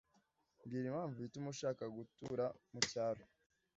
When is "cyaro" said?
2.91-3.23